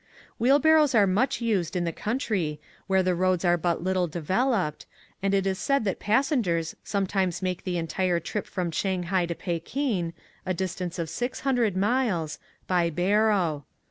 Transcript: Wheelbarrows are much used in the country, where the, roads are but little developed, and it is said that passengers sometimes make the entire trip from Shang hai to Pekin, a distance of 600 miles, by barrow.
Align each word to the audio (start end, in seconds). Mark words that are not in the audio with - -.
Wheelbarrows 0.39 0.95
are 0.95 1.05
much 1.05 1.41
used 1.41 1.75
in 1.75 1.83
the 1.83 1.91
country, 1.91 2.59
where 2.87 3.03
the, 3.03 3.13
roads 3.13 3.45
are 3.45 3.55
but 3.55 3.83
little 3.83 4.07
developed, 4.07 4.87
and 5.21 5.31
it 5.31 5.45
is 5.45 5.59
said 5.59 5.83
that 5.83 5.99
passengers 5.99 6.75
sometimes 6.83 7.43
make 7.43 7.65
the 7.65 7.77
entire 7.77 8.19
trip 8.19 8.47
from 8.47 8.71
Shang 8.71 9.03
hai 9.13 9.27
to 9.27 9.35
Pekin, 9.35 10.13
a 10.43 10.55
distance 10.55 10.97
of 10.97 11.07
600 11.07 11.77
miles, 11.77 12.39
by 12.65 12.89
barrow. 12.89 13.63